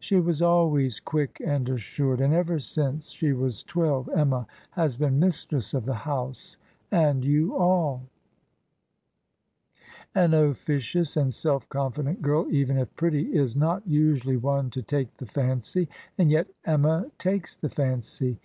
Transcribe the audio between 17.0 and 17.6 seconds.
takes